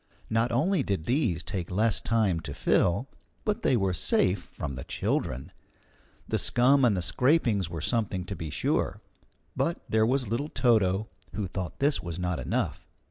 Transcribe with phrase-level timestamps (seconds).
[0.31, 3.07] Not only did these take less time to fill,
[3.45, 5.51] but they were safe from the children.
[6.27, 8.99] The scum and the scrapings were something, to be sure.
[9.55, 12.87] But there was little Toto, who thought this was not enough.